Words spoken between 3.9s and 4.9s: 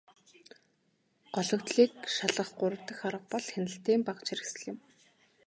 багажхэрэгслэл юм.